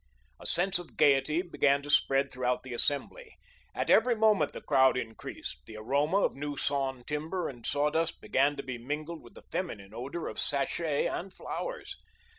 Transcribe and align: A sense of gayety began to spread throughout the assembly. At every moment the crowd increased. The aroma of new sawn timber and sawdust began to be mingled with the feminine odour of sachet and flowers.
A 0.39 0.47
sense 0.47 0.79
of 0.79 0.97
gayety 0.97 1.43
began 1.43 1.83
to 1.83 1.91
spread 1.91 2.33
throughout 2.33 2.63
the 2.63 2.73
assembly. 2.73 3.37
At 3.75 3.91
every 3.91 4.15
moment 4.15 4.51
the 4.51 4.59
crowd 4.59 4.97
increased. 4.97 5.59
The 5.67 5.77
aroma 5.77 6.21
of 6.21 6.33
new 6.33 6.57
sawn 6.57 7.03
timber 7.03 7.47
and 7.47 7.67
sawdust 7.67 8.19
began 8.19 8.55
to 8.55 8.63
be 8.63 8.79
mingled 8.79 9.21
with 9.21 9.35
the 9.35 9.43
feminine 9.51 9.93
odour 9.93 10.27
of 10.27 10.39
sachet 10.39 11.05
and 11.05 11.31
flowers. 11.31 11.97